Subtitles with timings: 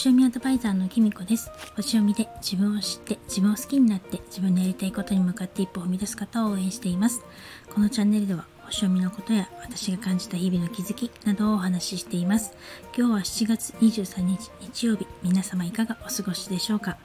[0.00, 1.50] 星読みアドバイザーのきみこです。
[1.76, 7.22] 星読みで自分を知って自分を好きになって自分のやりたいことに向かって一歩を踏み出す方を応援しています。
[7.68, 12.54] このチャンネルでは星読みのことや私が感じた日々の気づきなどをお話ししています。
[12.96, 16.96] 今日は7月23日日曜日皆様いかがお過ごしでしょうか。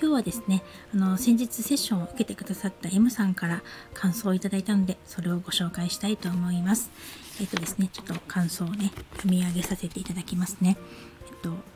[0.00, 0.62] 今日はですね
[0.94, 6.92] あの先日セッションを受けてくださった M さんから感想をいただいたのでそれをご紹介したいと思います。
[7.40, 10.76] えっとですねちょっと感想をね読み上げさせていただきますね。
[11.26, 11.75] えっと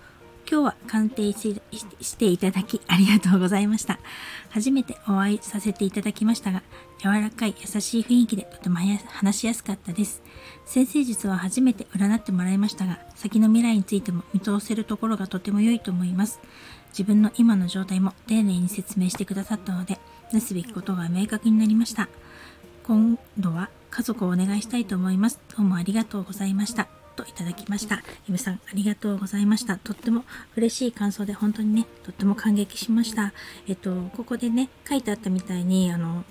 [0.50, 4.00] 今日は鑑定していただきありがとうございました。
[4.48, 6.64] 初めてお会いさせていただきましたが、
[6.98, 10.24] 柔らかい優しい雰囲気でとても話しやすかったです。
[10.66, 16.40] 先生術は初めて占ってもらいましたが、先の未来についても見通せるところがとても良いと思います。
[16.88, 20.00] 自分の今の状態も丁寧に説明してくださったので、
[20.32, 22.08] なすべきことが明確になりました。
[22.82, 25.38] 今度は家族をお願いしたいと思います。
[25.56, 26.88] どうもありがとうございました。
[27.16, 28.02] といただきました。
[28.28, 29.76] M さん、ありがとうございました。
[29.76, 30.24] とっても
[30.56, 33.32] 嬉しい感想で、本当にね、とっても感激しました。
[33.68, 36.24] えっと、ここでね、書いてあったみたいに、あの、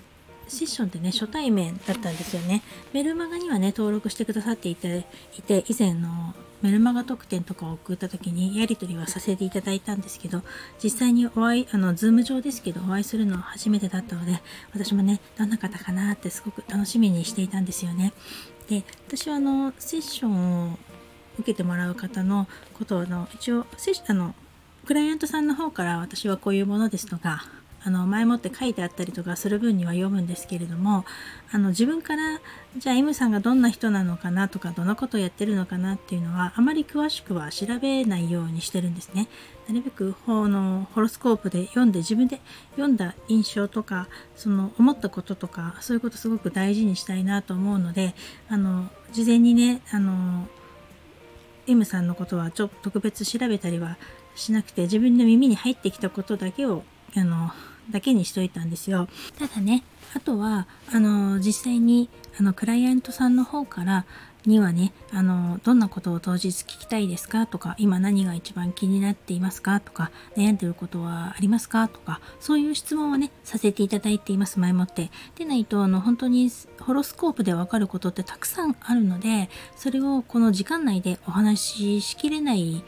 [0.50, 2.62] セッションってね、初対面だったんですよね。
[2.92, 5.06] メルマガにはね、登録してくださっていて、
[5.38, 10.42] いて以前のメルマガ特典とかを送った時にやり取りはさせていただいたんですけど、
[10.82, 14.40] 実際にお会い、あの、ズーム上ですけど、お会いするのは初めてだったので、
[14.72, 18.12] 私もね、どんな方かなってすごく楽しみにしていたんですよね。
[18.70, 20.78] で私はあのセッションを
[21.38, 22.46] 受けてもらう方の
[22.78, 23.66] ことの一応
[24.06, 24.34] あの
[24.86, 27.44] クライアントさんの方から私はこういうものですとか
[27.82, 31.04] あの前もって書いてあったりとかする分には読むんですけれども
[31.50, 32.40] あの自分から
[32.76, 39.28] じゃあ M さんがどんな人なのかなとかどんなことをやってるのかなっていうのはあまり詳しくは調べないようにしてるんですね。
[39.66, 42.40] なるべく法のホロスコープで読んで自分で
[42.72, 48.14] 読んだ印象とかその思ったこととかそういうことすごく大事にしたいなと思うので
[48.48, 50.48] あの事前にねあの
[51.68, 53.96] M さんのことはちょっと特別調べたりは
[54.34, 56.82] しなくて自分の耳に入ってきたことだけを
[57.16, 57.52] あの
[57.90, 59.08] だけにしといたんですよ。
[59.38, 59.82] ただね、
[60.14, 62.08] あとは、あの、実際に、
[62.38, 64.06] あの、クライアントさんの方から、
[64.46, 75.10] にはね、あの、どんなことを当日聞きたいですかとか、今何が一番気になっていますかとか、悩んでることはありますかとか、そういう質問をね、させていただいています、前もって。
[75.36, 82.82] でないと、あの、本当にホロスコープでわかることってたくさんあるので、それをこの時間内でお話ししきれない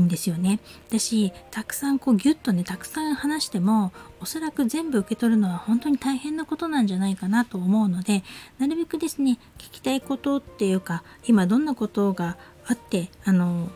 [0.00, 0.60] んですよね。
[0.90, 8.22] だし、たくさんこうギュッとね、たくさん話しても、おそらく全部受け取るのは本当に大変なことなんじゃないかなと思うので、
[8.58, 12.36] なるべくですね、聞きたいことっていうか、今どんなことが
[12.66, 13.70] あって、あの、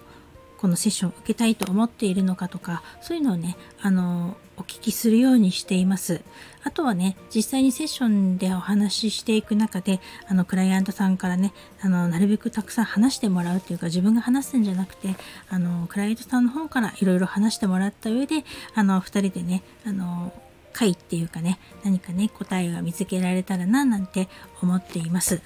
[0.58, 6.20] このセッションを受けたいと思っているのかとか、そういうのをね、あの、お聞きするようにしています。
[6.62, 15.16] あとはね、実際にセッションでお話ししていく中で、あの、クライアントさんからね、あの、なるべくたくさん話してもらうっていうか、自分が話すんじゃなくて、
[15.48, 18.44] あの、クライアントさんの方からいろいろ話してもらった上で、
[18.74, 20.30] あの、二人でね、あの、
[20.74, 24.28] 回っていうかね、何かね、答えが見つけられたらな、なんて
[24.62, 25.40] 思っています。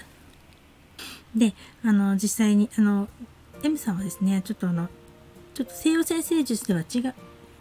[1.36, 1.54] で、
[1.84, 3.08] あの、実際に、あの、
[3.62, 4.88] M さんはですね、ちょっとあの、
[5.54, 7.14] ちょっと西洋先生術では違う、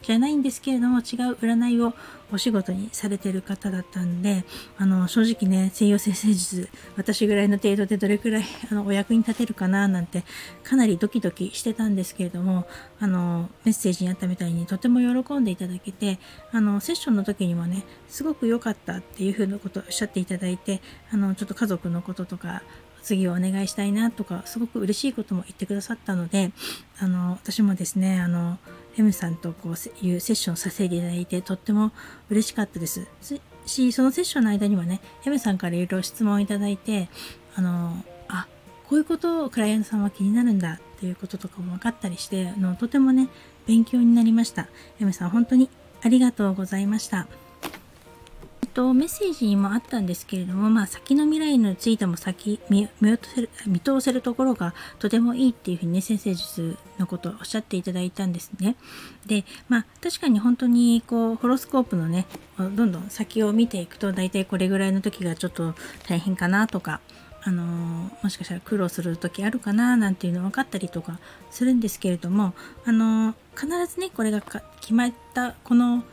[0.03, 1.03] じゃないんですけれども違う
[1.35, 1.93] 占いを
[2.31, 4.43] お仕事にされてる方だったんで
[4.77, 10.23] あの正直ね西洋先生術私ぐらいの程度でどれくらいあのお役に立てるかななんて
[10.63, 12.65] かなりドキドキしてたんですけれども
[12.99, 16.19] あのメッセージにあったみたいにとても喜んでいただけて
[16.51, 20.81] あのセッションの時にもねすごく良かったっていうふうなことをおっしゃっていただいて
[21.11, 22.63] あのちょっと家族のこととか
[23.03, 26.51] 次をお願いしたいなとかすごく嬉しいことも言ってくださったので
[26.99, 28.57] あの私もですねあの
[28.97, 31.91] M さんとこういうセッションさせていただいてとっても
[32.29, 33.07] 嬉しかったです
[33.65, 37.09] しそのセッションの間にはね M さんからいろいろ質問をいただいて
[37.55, 38.47] あのあ
[38.87, 43.29] こういうことをクライアントさんは気になるんだっていうこととかも分かったりしてあのとてもね
[43.65, 44.67] 勉強になりました
[44.99, 45.69] M さん本当に
[46.01, 47.27] ありがとうございました。
[48.73, 58.75] とメッセージにもあったんですけれども、まあ、先の未来についても先見見通せる見通せるところがとてもいいっていうふうにね先生術のことをおっしゃっていただいたんですね。
[59.25, 62.25] でまあ確かに本当にこうホロスコープのね
[62.57, 65.75] どんどん先を見ていくと大体これぐらいの時がちょっと
[66.07, 66.99] 大変かなとか
[67.45, 67.63] あの
[68.23, 71.19] もしかしたら苦労する時あるかななんていうの分かったりとか
[71.51, 72.53] するんですけれども、
[72.85, 74.41] あの必ずねこれが
[74.79, 76.03] 決まったこの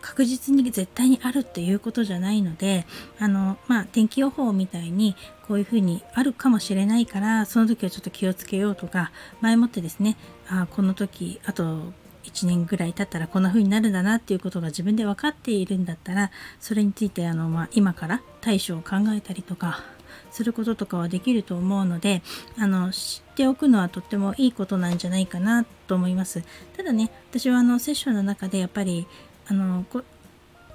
[0.00, 2.86] 確実に絶対にあるっていうことじゃないので
[3.18, 5.16] あの、まあ、天気予報みたいに
[5.46, 10.16] こういうふうにあるかもしれないからその時はちょっと気をつけようとか前もってですね
[10.48, 11.92] あこの時あと
[12.24, 16.30] 1年ぐらい経ったらこんな風になるんだなっていうことが自分で分かっているんだったら
[16.60, 19.82] それについてあの、まあ、今から対処を考えたりとか
[20.30, 22.22] することとかはできると思うので
[22.58, 26.42] あの知っておくのはとってもいいことなんじゃないかなと思います。
[26.76, 29.06] ただね私はあのセッションの中でやっぱり
[29.50, 30.02] あのこ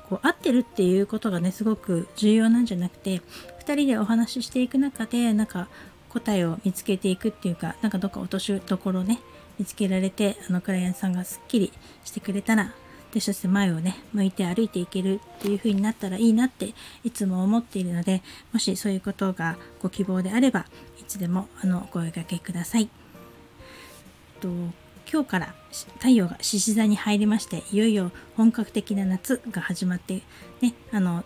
[0.10, 3.22] こう合ってるっていうことがねすごく重要なんじゃなくて
[3.66, 5.68] 2人でお話ししていく中でなんか
[6.10, 9.20] 答えを見つけていくっていうかなんかどっか落としどころね
[9.58, 11.74] 見つけられてあのクライアントさんがすっきり
[12.04, 12.74] してくれたら
[13.14, 16.74] でそして前をね向いて歩いていけるっていう風になったらいいなって
[17.04, 20.66] いつも思っているのでもしそういうことがご希望であれば
[21.00, 22.90] いつでもあのお声掛けください。
[24.42, 24.50] と
[25.12, 25.54] 今日から
[26.00, 30.22] 太陽が獅子座に入りましていよいよ本格的な夏が始まって
[30.62, 31.24] ねあの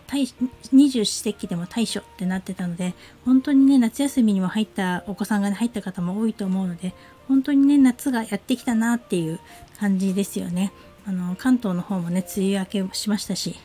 [0.72, 2.94] 二十四節気でも大暑ってなってたので
[3.24, 6.94] 本当にね夏休みにも入ったお子さんが、入った方も多いと思うので
[7.28, 9.40] 本当にね夏がやってきたなっていう
[9.78, 10.72] 感じですよね。
[11.06, 13.56] あの関東の方もね梅雨明けしましたし。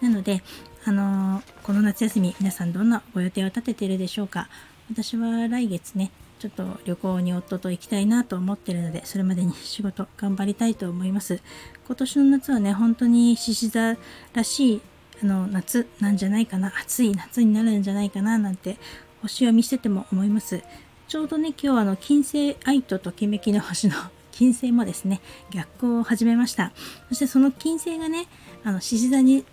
[0.00, 0.42] なので
[0.84, 4.48] あのこの夏休み皆さんどんなご予定を立てているでしょうか。
[4.90, 11.40] 私は来月ねちょっと旅行に夫と行きたいなと思ってるのでそれまでに仕事頑張りたいと思います。
[11.86, 13.96] 今年の夏はね本当に獅子座
[14.34, 14.80] らしい
[15.22, 18.76] あの夏なんじゃないかな暑い夏になるんじゃないかななんて
[19.22, 20.62] 星を見せても思います。
[21.08, 23.94] ちょうどね今日あの金星愛とときめきの星の
[24.32, 26.72] 金星もですね逆行を始めました。
[27.08, 28.26] そしてその金星がね
[28.62, 29.44] あの獅子座に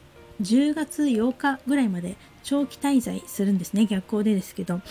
[0.41, 3.85] 10月8日ぐらいまで長期滞在するんですね。
[3.85, 4.81] 逆光でですけど。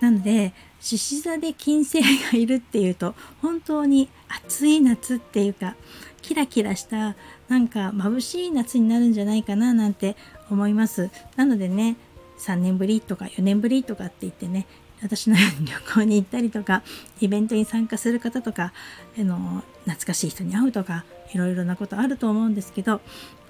[0.00, 5.76] なので獅子座で金星がいるっていうと本当に暑い夏っていうか
[6.22, 7.16] キラキラした
[7.48, 10.16] なんか眩しい夏になるんじゃないかななんて
[10.50, 11.10] 思います。
[11.36, 11.96] なのでね
[12.38, 14.66] 3年ぶりとか4年ぶりとかって言ってね
[15.02, 16.82] 私のように旅行に行ったりとか
[17.20, 18.72] イベントに参加する方とか
[19.18, 23.00] あの懐かしい人に会うとかいろいろなことあると思うんですけど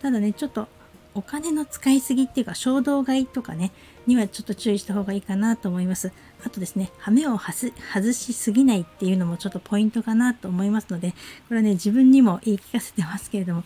[0.02, 0.68] ただねちょっと
[1.14, 3.72] お金の使いすぎっていうか衝動買いとかね
[4.06, 6.12] にはちょっと注意した方がいいかなと思います。
[6.44, 7.72] あとですね羽目を外
[8.12, 11.16] しすぎないっていうのもちょっとポイントかなと思いますのでこ
[11.50, 13.64] れはね自分にも言い聞かせてますけれども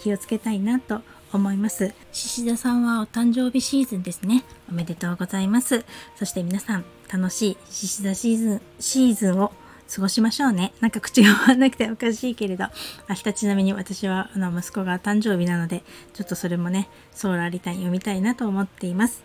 [0.00, 1.02] 気をつけたいなと
[1.32, 1.92] 思います。
[2.12, 4.44] 獅子座さんはお誕生日シーズンですね。
[4.70, 5.84] おめでとうございます。
[6.16, 9.52] そして皆さん楽しい獅子座シーズンシーズンを
[9.92, 10.72] 過ごしましょうね。
[10.80, 12.64] なんか口が回らなくておかしいけれど、
[13.08, 15.82] 明日ちなみに私はあの息子が誕生日なので、
[16.12, 19.22] ちょっとそれもね、ソーラーリターン読みたいなと思っています。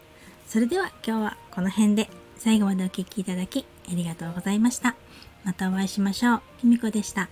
[0.47, 4.95] それでは今日はこの辺で最後までお聴きいただきありがとうございました。
[5.43, 6.41] またお会いしましょう。
[6.59, 7.29] きみこでした。